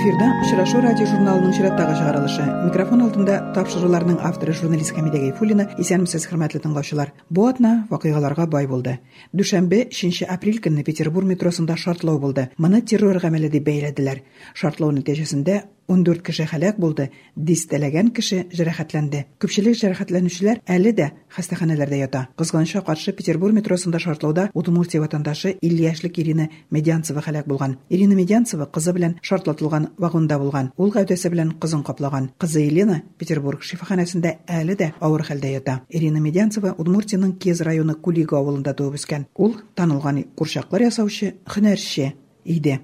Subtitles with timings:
[0.00, 2.44] эфирде очрашу радио журналының чираттагы шығарылышы.
[2.64, 7.10] Микрофон алдында тапшыруларның авторы журналист хамидә гайфуллина исәнмесез құрметті тыңдаушылар.
[7.28, 8.96] Бу атна вакыйгаларга бай болды.
[9.34, 12.48] дүшәмбе 3 апрель көнне петербург метросында шартлау болды.
[12.56, 14.22] Мұны террор гамәле дип бәйләделәр
[14.54, 19.24] шартлау нәтиҗәсендә 14 кеше һәлак булды, дистәләгән кеше җәрәхәтләнде.
[19.42, 22.26] Күпчелек җәрәхәтләнүчеләр әле дә хастаханәләрдә ята.
[22.38, 27.78] Кызганычка каршы Петербург метросында шартлауда Удмуртия ватандашы 50 яшьлек Ирина Медянцева һәлак булган.
[27.88, 30.70] Ирина Медянцева кызы белән шартлатылган вагонда булган.
[30.76, 32.30] Ул гәүдәсе белән кызын каплаган.
[32.38, 35.80] Кызы Елена Петербург шифаханәсендә әле дә авыр хәлдә ята.
[35.88, 39.26] Ирина Медянцева Удмуртияның Кез районы Кулига авылында туып үскән.
[39.34, 42.12] Ул танылган курчаклар ясаучы һөнәрче
[42.44, 42.80] иде.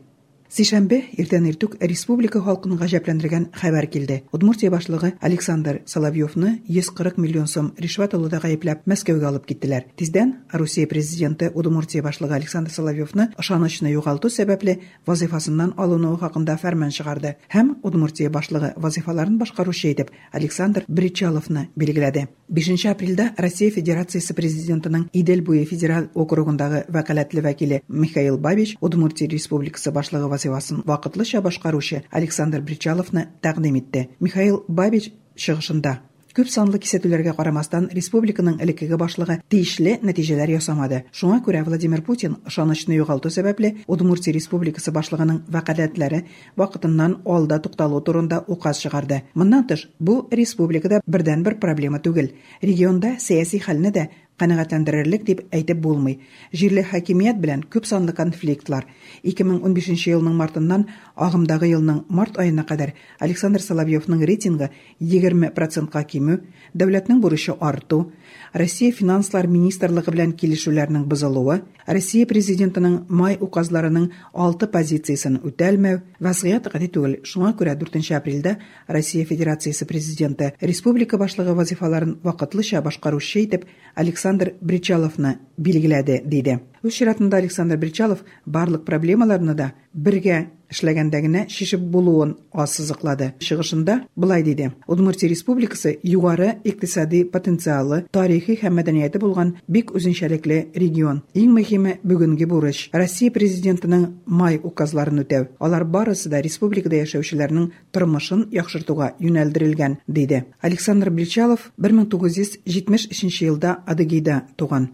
[0.52, 7.48] сейшембе эртең иртүк республика халкын гажапландырган хабар келди удмуртия башлыгы александр соловьевну жүз кырк миллион
[7.48, 13.94] сом ришват алууда гайыплап мәскәүгә алып киттеләр тиздән русия президенты удмуртия башлыгы александр соловьевну ышанычны
[13.94, 21.70] югалтуу сәбәпле вазифасыннан алынуы хакында фәрман чыгарды һәм удмуртия башлыгы вазифаларын башкаручы итеп александр бричаловны
[21.78, 29.30] билгеләде бешинчи апрелдә россия федерациясы президентының идел буе федераль округындагы вәкаләтле вәкиле михаил бабич удмуртия
[29.32, 34.09] республикасы башлыгы вазифасын вакытлыча башкаруучу александр бричаловну тәкъдим итте.
[34.21, 36.01] Михаил бабич чыгышында
[36.37, 40.99] көп санлы кисәтүләргә карамастан республиканың элеккеге башлыгы тиешле нәтиҗәләр ясамады.
[41.17, 46.27] Шуңа күрә владимир путин ышанычны югалту сәбәпле удмуртия республикасы башлыгының вәкаләтләре
[46.61, 49.23] вакытыннан алда тукталуу турында указ чыгарды.
[49.33, 52.29] Моннан тыш бу республикада бердән бер проблема түгел.
[52.61, 54.09] Регионда сәяси хәлне дә
[54.41, 56.21] канәгатьләндерерлек дип әйтеп булмый.
[56.53, 58.87] Җирле хакимият белән күп санлы конфликтлар.
[59.25, 64.71] 2015 елның мартыннан агымдагы елның март аена кадәр александр соловьевның рейтингы
[65.01, 66.41] 20 процентка кимү
[66.77, 68.13] дәүләтнең бурычы арту
[68.53, 76.91] россия финанслар министрлыгы белән килешүләрнең бозылуы россия президентының май указларының алты позициясын үтәлмәү вазгыять гади
[76.93, 77.17] түгел.
[77.25, 78.57] Шуңа күрә 4 апрельдә
[78.89, 87.01] россия федерациясе президенты республика башлыгы вазифаларын вакытлыча башкаручы итеп александр александр бричаловны белгиледи дейди үз
[87.01, 93.33] чиратында александр бричалов барлык проблемаларны да бергә эшләгәндә генә шишеп булуын ассызыклады.
[93.41, 94.73] Чыгышында былай диде.
[94.87, 101.23] Удмуртия республикасы югары икътисади потенциалы тарихи һәм мәдәнияте булган бик үзенчәлекле регион.
[101.35, 102.91] Иң мөһиме бүгенге бурыч.
[102.93, 105.49] Россия президентының май указларын үтәү.
[105.61, 110.47] Алар барысы да республикада яшәүчеләрнең тормышын яхшыртуга юнәлдерелгән диде.
[110.61, 114.91] Александр бричалов 1973 елда адыгейда туган.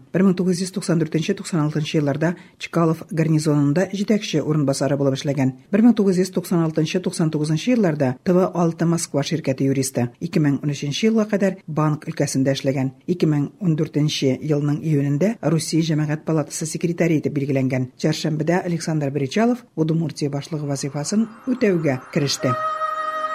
[1.82, 11.04] 1994-96 елларда чкалов гарнизонында җитәкче урынбасары булып эшләгән 1996-99 елларда тв6 москва ширкәте юристы 2013
[11.08, 18.62] елга кадәр банк өлкәсендә эшләгән 2014 елның июнендә русия җәмәгать палатасы секретаре итеп билгеләнгән чаршәмбедә
[18.64, 22.54] александр бричалов удмуртия башлыгы вазифасын үтәүгә кереште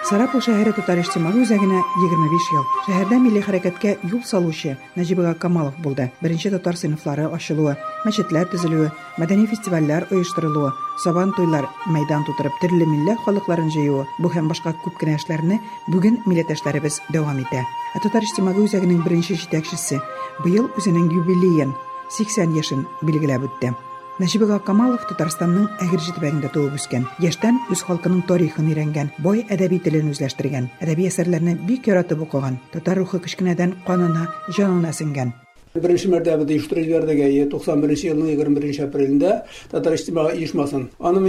[0.07, 2.65] Сарапул шәһәре татар иҗтимагый үзәгенә 25 ел.
[2.87, 6.11] Шәһәрдә милли хәрәкәткә юл салучы нәҗибә камалов булды.
[6.23, 7.75] Беренче татар сыйныфлары ачылуы
[8.07, 10.71] мәчетләр төзелүе мәдәни фестивальләр оештырылуы
[11.03, 16.23] сабан туйлар мәйдан тутырып төрле милләт халыкларын җыюы бу һәм башка күп кенә эшләрне бүген
[16.27, 17.67] милләттәшләребез дәвам итә.
[17.97, 20.01] Ә татар иҗтимагый үзәгенең беренче җитәкчесе
[20.45, 21.75] быел үзенең юбилеен
[22.11, 23.75] 80 яшен билгеләп үтте.
[24.19, 30.11] Нәҗибә камалов татарстанның әгерҗе төбәгендә туып үскән яшьтән үз халкының тарихын өйрәнгән бай әдәби телен
[30.11, 35.35] үзләштергән әдәби әсәрләрне бик яратып укыган татар рухы кечкенәдән канына җанына сеңгән
[35.83, 39.33] Беренче мәртәбә оештырып җибәрдегә 91 елның 21 апрелендә
[39.71, 40.89] Татар иҗтимагый оешмасын.
[40.99, 41.21] Аны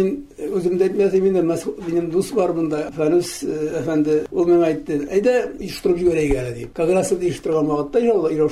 [0.50, 1.42] үзем дә әйтмәсәм инде,
[1.88, 2.54] минем дус бар
[4.32, 6.74] ул миңа әйтте, "Әйдә оештырып җибәрәйек әле" дип.
[6.74, 7.12] Как раз
[7.68, 8.50] вакытта иншалла Ирау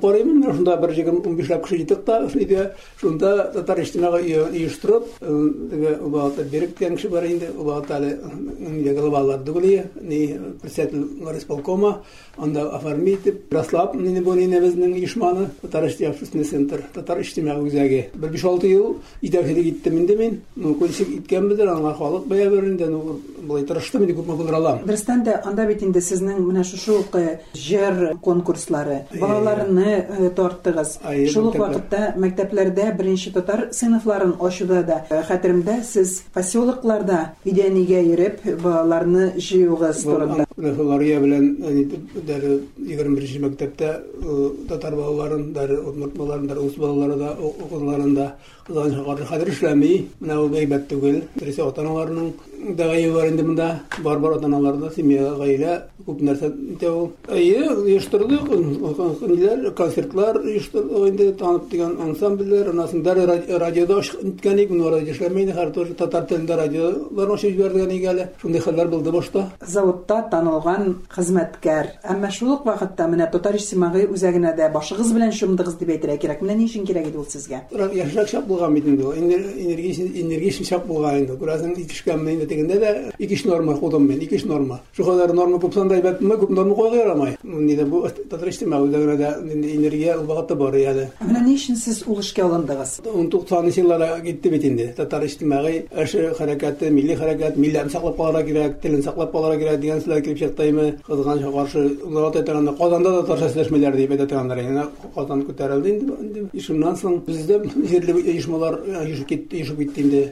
[0.00, 2.68] барыйм, менә шунда бер 20-15 лап кеше җитеп та, шундый
[3.00, 8.18] шунда Татар иҗтимагый оештырып, теге вакытта берек дигән кеше бар әле
[8.58, 11.04] инде глобаллар дугли, ни председатель
[13.92, 18.10] раслап, нине бу нине безнең оешманы Татар иҗтимагый центр, Татар иҗтимагый үзәге.
[18.14, 20.40] Бер 5-6 ел итәкчелек иттем инде мин.
[20.56, 24.82] Ну, күнчек иткәнбездер, аңа халык бая берендә, ну, булай тырыштым инде күпме булдыра алам.
[24.86, 27.16] Дөрестән дә анда бит инде сезнең менә шушы ук
[27.54, 30.98] җыр конкурслары, балаларны тарттыгыз.
[31.32, 39.32] Шул ук вакытта мәктәпләрдә беренче татар сыйныфларын ачуда да хәтеремдә сез поселокларда идәнигә йөреп балаларны
[39.36, 40.46] җыюгыз турында.
[40.56, 41.56] Рефолария белән
[42.26, 43.16] дәре 21
[43.71, 43.89] мәктәптә
[44.69, 48.27] татар балаларын, дәре удмурт балаларын, дәре ус балалары да укуларында
[48.67, 49.91] кызган шәһәр хәзер эшләми.
[50.21, 51.21] Менә ул гыйбат түгел.
[51.39, 56.50] Дөресе ата-аналарның дагы бар инде монда бар бар ата аналарда семья гаилә күп нәрсә
[56.90, 57.10] ул.
[57.28, 63.22] Әйе оештырдык ниләр концертлар оештырдык инде танып дигән ансамбльләр анасын дәр
[63.60, 68.28] радиода иткән иде ну радио һәр тоже татар телендә радиолар ачып җибәрдегән иде әле.
[68.40, 69.48] Шундый хәлләр булды башта.
[69.66, 71.92] Заводта танылган хезмәткәр.
[72.02, 76.42] Әмма шул ук вакытта менә татар иҗтимагый үзәгенә дә башыгыз белән дип әйтергә кирәк.
[76.42, 77.62] Менә ни өчен кирәк иде ул сезгә?
[77.72, 81.36] Яшьрәк чак булган бит инде энергия чак булган инде.
[81.40, 85.32] Күрәсең итешкәнме инде тегендә дә ике өч норма кудым мен ике өч норма шул кадәр
[85.34, 89.30] норма булсаң да әйбәтме күп норма куйга ярамай нидә бу татар иҗтимагый үзәгенә дә
[89.72, 94.20] энергия ул вакытта бар иде менә ни өчен сез ул эшкә алындыгыз он туксанынчы елларда
[94.24, 99.32] китте бит инде татар иҗтимагый эше хәрәкәте милли хәрәкәт милләтне саклап калырга кирәк телен саклап
[99.32, 104.14] калырга кирәк дигән сүзләр килеп чыктымы кызганча каршы улар әйткәндә казанда да татарча сөйләшмәләр дип
[104.16, 107.60] әйтәләр инде казан күтәрелде инде шуннан соң бездә
[107.90, 110.22] җирле оешмалар ишеп китте ишеп китте инде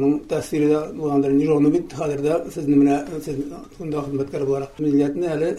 [0.00, 3.38] onun təsiri də dolandırıcı onu bir xatırda siz niməyə siz
[3.76, 5.50] xidmətçi olaraq millətini hələ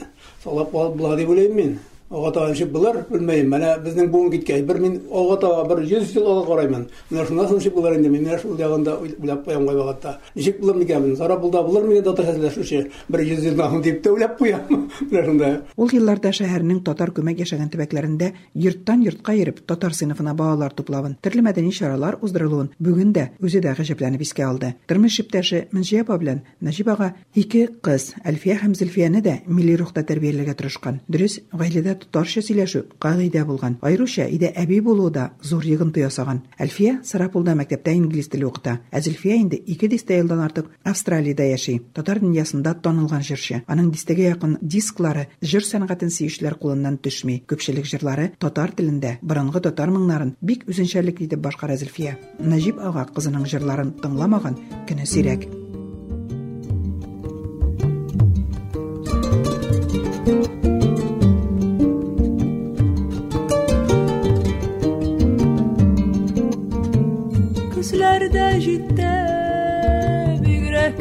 [0.43, 1.73] sağlab qalıb buladı biləyim mən.
[2.11, 3.47] Ага таанчы булар, белмәйм.
[3.51, 4.65] Менә безнең буын киткән.
[4.67, 6.87] Бер мин ага тага бер 100 ел ага караймын.
[7.09, 8.11] Менә шуннан соң шик булар инде.
[8.11, 10.17] Менә шул ягында уйлап куям гай вакытта.
[10.35, 11.15] Ничек булыр микән?
[11.15, 12.81] Сара булда булыр микән татар хәзерләшүче?
[13.07, 14.89] Бер 100 елдан дип тә уйлап куям.
[15.07, 15.51] Менә шунда.
[15.77, 21.45] Ул елларда шәһәрнең татар күмәк яшәгән төбәкләрендә йорттан йортка йөреп татар сыйныфына балалар туплавын, төрле
[21.47, 24.73] мәдәни чаралар уздырылуын бүген дә үзе дә гаҗәпләнеп искә алды.
[24.87, 27.13] Тормыш иптәше Мөнҗия апа белән Нәҗип ага
[28.31, 30.99] Әлфия һәм Зөлфияне дә милли рухта тәрбияләргә тырышкан.
[31.11, 33.77] Дөрес, гаиләдә татарча сөйләшү кагыйдә булган.
[33.81, 36.41] Айруча иде әби булуы да зур йогынты ясаган.
[36.59, 38.79] Әлфия Сарапулда мәктәптә инглиз теле укыта.
[38.91, 41.79] Ә Зөлфия инде 2 дистә елдан артык Австралиядә яши.
[41.93, 43.61] Татар дөньясында танылган җырчы.
[43.67, 47.41] Аның дистәгә якын дисклары җыр сәнгатен сөючеләр кулыннан төшми.
[47.47, 52.17] Күпчелек җырлары татар телендә, борынгы татар моңнарын бик үзенчәлекле итеп башкара Зөлфия.
[52.41, 54.57] Нәҗип ага кызының җырларын тыңламаган
[54.89, 55.60] көне сирәк.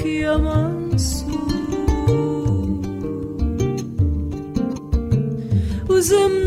[0.03, 1.41] kıyamazsın
[5.89, 6.40] Uzun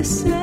[0.00, 0.39] que se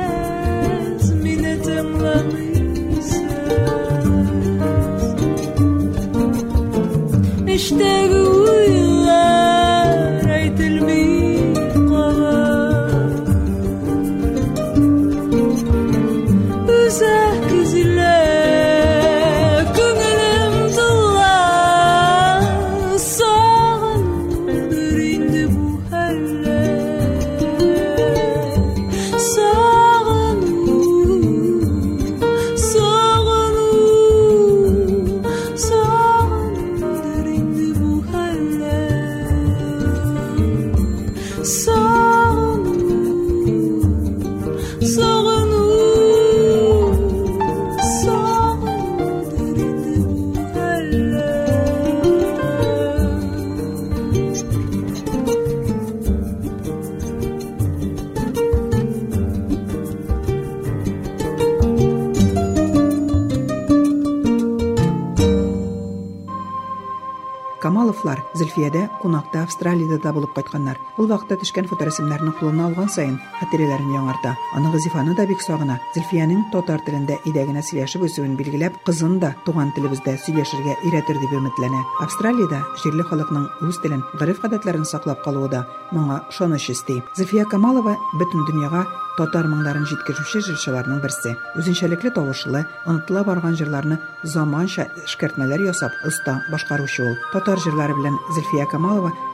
[69.02, 70.78] кунакта австралиядә да булып кайтканнар.
[70.98, 74.34] Ул вакытта төшкән фоторәсемнәрне кулына алган саен хатирәләрен яңарта.
[74.54, 75.78] Аны газифаны да бик сагына.
[75.96, 81.82] Зөлфиянең татар телендә идәгенә сөйләшеп үсүен билгеләп кызын да туган телебездә сөйләшергә өйрәтер дип өметләнә.
[82.04, 88.46] Австралиядә җирле халыкның үз телен гореф-гадәтләрен саклап калуы да моңа ышаныч исти зөлфия камалова бөтен
[88.48, 88.84] дөньяга
[89.18, 97.02] татар моңнарын җиткерүче җырчыларның берсе үзенчәлекле тавышлы онытыла барган җырларны заманча эшкәртмәләр ясап оста башкаручы
[97.02, 97.16] ул.
[97.32, 98.87] Татар җырлары белән зөлфия камалова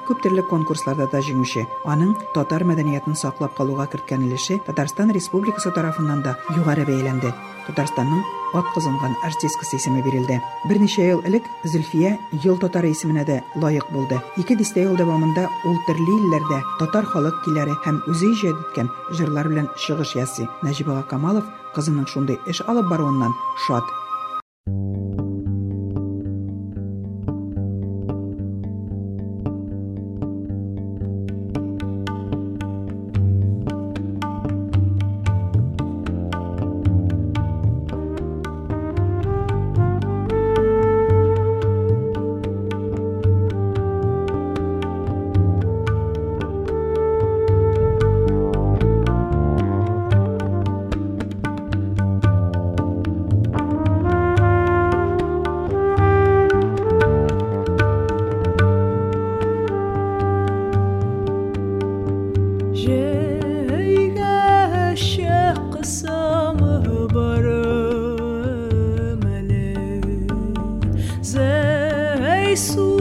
[0.04, 6.22] күп төрле конкурсларда да җиңүче аның татар мәдәниятен саклап калуга керткән өлеше татарстан республикасы тарафыннан
[6.26, 7.32] да югары бәяләнде
[7.66, 8.20] татарстанның
[8.58, 14.58] атказанган артисткасы исеме бирелде берничә ел элек зөлфия ел татары исеменә дә лаек булды ике
[14.60, 19.72] дистә ел дәвамында ул төрле илләрдә татар халык киләре һәм үзе иҗат иткән җырлар белән
[19.86, 20.48] чыгыш ясый.
[20.62, 23.34] Нәҗиб ага камалов кызының шундый эш алып баруыннан
[23.66, 24.03] шат
[72.54, 72.93] isso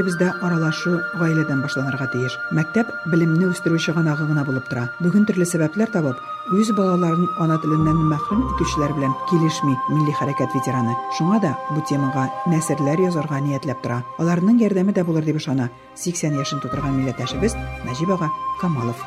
[0.00, 2.38] телебездә аралашу гаиләдән башланырга тиеш.
[2.56, 4.86] Мәктәп белемне үстерү чыганагы гына булып тора.
[5.04, 6.22] Бүген төрле сәбәпләр табып,
[6.56, 10.96] үз балаларын ана теленнән мәхрүм итүчеләр белән килешми милли хәрәкәт ветераны.
[11.18, 14.00] Шуңа да бу темага нәсерләр язарга ниятләп тора.
[14.16, 15.68] Аларның ярдәме дә булыр дип ышана
[16.00, 19.04] 80 яшен тутырган милләттәшебез Нәҗип ага Камалов.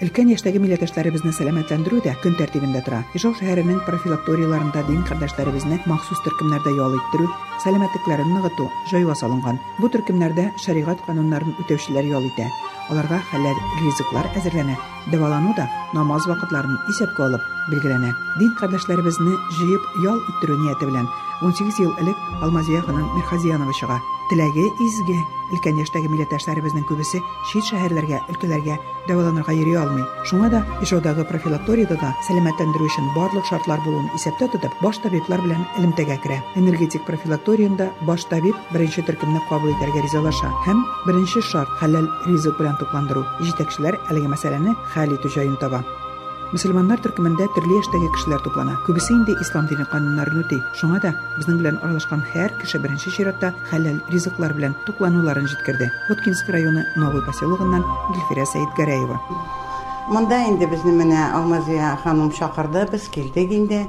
[0.00, 3.02] Өлкән яшьтәге милләттәшләребезне сәламәтләндерү дә көн тәртибендә тора.
[3.12, 7.26] Ижау шәһәренең профилакторияларында дин кардәшләребезне махсус төркемнәрдә ял иттерү,
[7.66, 9.60] сәламәтлекләрен ныгыту җайга салынган.
[9.76, 12.48] Бу төркемнәрдә шәригать кануннарын үтәүчеләр ял итә.
[12.88, 14.78] Аларга хәләл ризыклар әзерләнә.
[15.12, 18.14] Дәвалану да намаз вакытларын исәпкә алып билгеләнә.
[18.40, 21.12] Дин кардәшләребезне җыеп ял иттерү нияте белән
[21.44, 24.00] 18 ел элек Алмазия ханым Мирхазиянова чыга.
[24.30, 25.18] Теләге изге.
[25.50, 27.18] Өлкән яшьтәге милләттәшләребезнең күбесе
[27.50, 28.76] чит шәһәрләргә, өлкәләргә
[29.08, 30.04] дәваланырга йөри алмый.
[30.30, 35.64] Шуңа да Ижаудагы профилакториядә да сәламәтләндерү өчен барлык шартлар булуын исәптә тотып, баш табиблар белән
[35.80, 36.38] элемтәгә керә.
[36.54, 42.78] Энергетик профилакториянда баш табиб беренче төркемне кабул итәргә ризалаша һәм беренче шарт хәләл ризык белән
[42.78, 43.26] тукландыру.
[43.42, 45.82] Җитәкчеләр әлеге мәсьәләне хәл итү җаен таба.
[46.55, 48.77] Мөселманнар төркемендә төрле яшьтәге кешеләр туплана.
[48.85, 50.61] Күбесе инде ислам дини кануннарын үти.
[50.79, 55.89] Шуңа да безнең белән аралашкан һәр кеше беренче чиратта хәләл ризыклар белән туклануларын җиткерде.
[56.07, 59.19] Воткинский районы Новый поселогыннан Гөлфирә Сәйдгәрәева.
[60.15, 63.81] Монда инде безне менә Алмазия ханым чакырды, без килдек инде.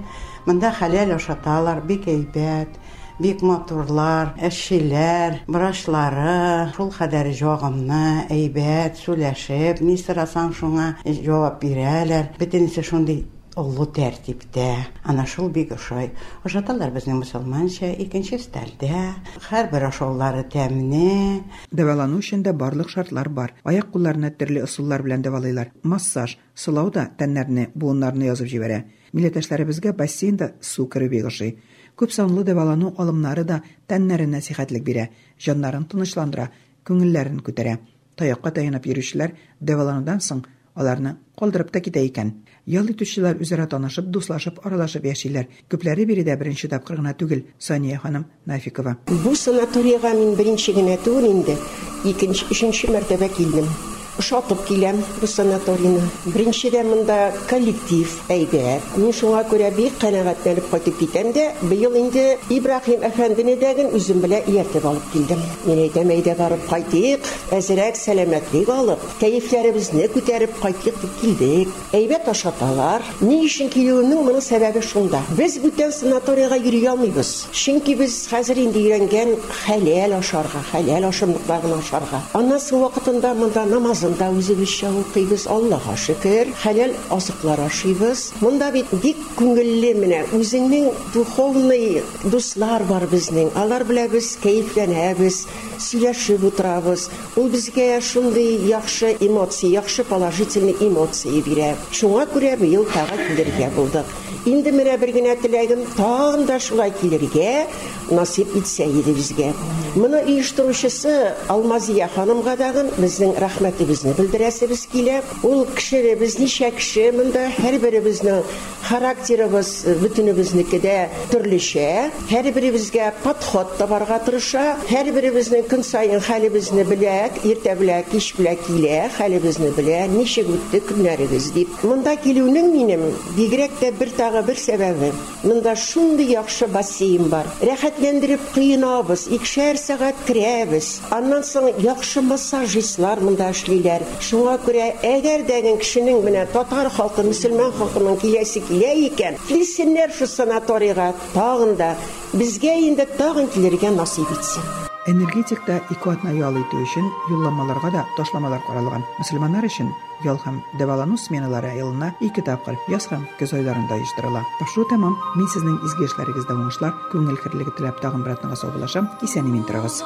[0.47, 2.81] Монда хәләл ашаталар, бик әйбәт,
[3.19, 12.35] бик матурлар, эшчеләр, врачлары, шул хәдәр җавабны әйбәт сөйләшеп, ни сорасаң шуңа җавап бирәләр.
[12.41, 13.25] Бөтенесе шундый
[13.57, 14.69] олы тәртиптә.
[15.09, 16.11] Ана шул бик ошай.
[16.45, 19.01] Ашаталар безнең мөселманча, икенче стәлдә.
[19.49, 21.41] Һәрбер ашаулары тәмне.
[21.73, 23.55] Дәвалану өчен дә барлык шартлар бар.
[23.65, 25.73] Аяк кулларны төрле ысуллар белән дәвалыйлар.
[25.83, 28.85] Массаж, сылау да тәннәрне, буыннарны язып җибәрә.
[29.17, 31.55] Милләттәшләребезгә бассейнда су кереп ягышый.
[31.97, 35.07] Күп санлы дәвалану алымнары да тәннәрен нәсихәтлек бирә,
[35.41, 36.51] җаннарын тынычландыра,
[36.85, 37.79] күңелләрен күтәрә.
[38.17, 40.45] Таякка таянып йөрүчеләр дәваланудан соң
[40.77, 42.35] аларны калдырып та китә икән.
[42.69, 45.49] Ял итүчеләр үзара танышып, дуслашып, аралашып яшиләр.
[45.73, 47.45] Күпләре биредә беренче тапкыр гына түгел.
[47.59, 48.99] Сания ханым Нафикова.
[49.07, 51.57] Бу санаторийга мин беренче генә түгел инде,
[52.05, 53.96] икенче, өченче мәртәбә килдем.
[54.20, 56.02] Ошатып киләм бу санаторийны.
[56.26, 58.84] Беренчедән монда коллектив әйбәт.
[58.98, 64.46] Мин шуңа күрә бик канәгатьләнеп кайтып китәм дә, быел инде Ибраһим әфәндене дәген үзем белән
[64.52, 65.42] ияртеп алып килдем.
[65.66, 67.26] Мин әйтәм, әйдә барып кайтыйк,
[67.56, 71.74] әзрәк сәламәтлек алып, кәефләребезне күтәреп кайтыйк дип килдек.
[71.96, 73.06] Әйбәт ашаталар.
[73.22, 75.24] Ни өчен килүемнең моның сәбәбе шунда.
[75.38, 77.48] Без бүтән санаторийга йөри алмыйбыз.
[77.56, 82.22] Чөнки без хәзер инде өйрәнгән хәләл ашарга, хәләл ашамлыкларны ашарга.
[82.38, 83.66] Аннан соң вакытында монда
[84.07, 88.33] намазында үзебезчә укыйбыз, Аллаһка шөкер, хәләл азыклар ашыйбыз.
[88.41, 93.51] Монда бит бик күңелле менә үзеңнең духовный дуслар бар безнең.
[93.57, 95.47] Алар белән без кәефләнәбез,
[95.79, 97.09] сөйләшеп утырабыз.
[97.37, 101.75] Ул безгә шундый яхшы эмоция, яхшы положительный эмоция бирә.
[101.91, 104.07] Шуңа күрә быел тагы килергә булдык.
[104.47, 107.67] Инде менә бер генә теләгем тагын да шулай килергә
[108.11, 109.53] насип итсә иде безгә.
[109.97, 115.23] Моны оештыручысы Алмазия ханымга дагы безнең рәхмәтебезне белдерәсебез килә.
[115.43, 118.43] Ул кешебез ничә кеше монда һәрберебезнең
[118.87, 119.71] характерыбыз
[120.03, 120.97] бөтенебезнеке дә
[121.33, 122.13] төрлечә.
[122.31, 124.77] Һәрберебезгә подход табарга тырыша.
[124.91, 131.51] Һәрберебезнең көн сайын хәлебезне белә, иртә белә, кич белә килә, хәлебезне белә, ничек үтте көннәрегез
[131.57, 131.73] дип.
[131.83, 135.13] Монда килүнең минем бигрәк тә бер тагы бер сәбәбе.
[135.45, 137.47] Монда шундый яхшы бассейн бар.
[137.61, 141.01] Рәхәтләндереп кыйнабыз, икешәр сәгать керәбез.
[141.11, 144.05] Аннан соң яхшы массажистлар монда эшлиләр.
[144.21, 150.27] Шуңа күрә әгәр дәген кешенең менә татар халкы, мөселман халкының киләсе килә икән, килсеннәр шу
[150.31, 151.95] санаторийга тагын да
[152.33, 154.67] безгә инде тагын килергә насип итсен.
[155.07, 159.07] Энергетикта ике атна ял итү өчен юлламаларга да ташламалар каралган.
[159.21, 159.93] Мөселманнар өчен
[160.25, 164.45] ял һәм дәвалану сменалары елына ике тапкыр яз һәм көз айларында оештырыла.
[164.61, 165.17] Ташу тәмам.
[165.37, 169.11] Мин сезнең изге эшләрегездә уңышлар, күңел хирлеге теләп тагын бер атнага саубуллашам.
[169.23, 170.01] Исән имин торыгыз.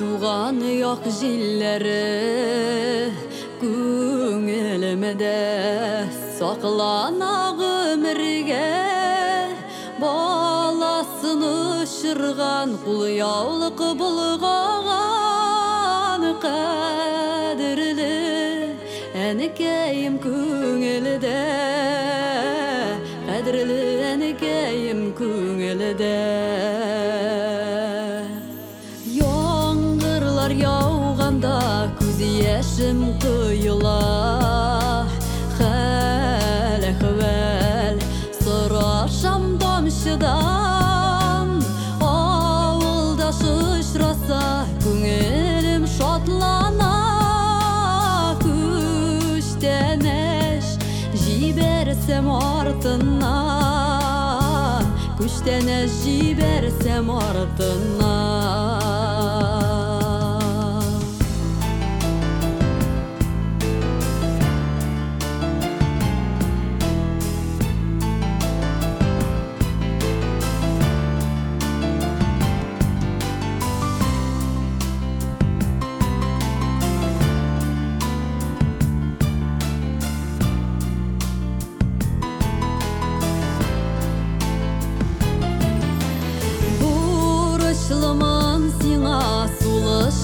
[0.00, 3.12] Туганы як җилләре
[3.60, 5.34] күңелемдә
[6.38, 8.70] саклана гомергә
[10.00, 13.20] баласын ұшырған құл
[19.49, 21.31] әнекейім көңілді
[23.25, 23.77] қадірлі
[24.11, 26.11] әнекейім көңілді
[29.15, 31.55] Яңғырлар яуғанда
[32.01, 33.95] күз яшім құйыла
[35.57, 38.05] Хәл әхвәл
[38.41, 40.58] сұрашам тамшыдан
[55.30, 58.10] باش تنجي برسم ارضنا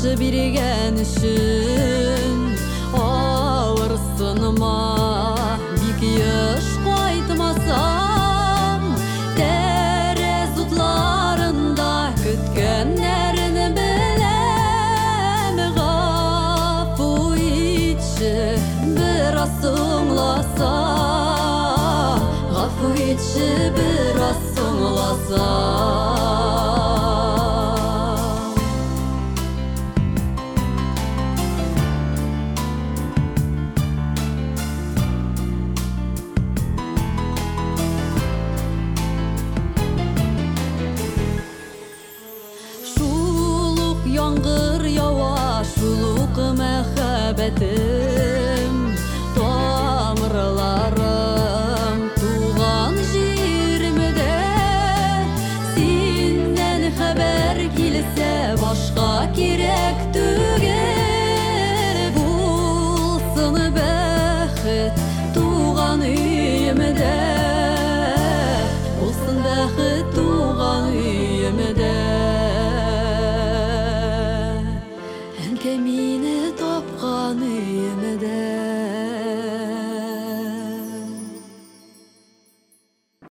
[0.05, 2.41] сулыш биргән өчен
[2.93, 4.77] Авыр сыныма
[5.79, 8.81] бик еш кайтмасам
[9.39, 18.37] Тәрәз утларында көткәннәрен беләм Гафу итче
[18.85, 20.71] бераз соңласам
[22.53, 26.14] Гафу итче бераз соңласам